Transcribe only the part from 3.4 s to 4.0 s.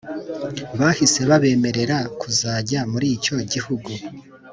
gihugu